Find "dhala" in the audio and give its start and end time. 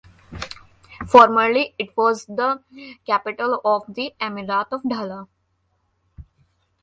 4.81-5.27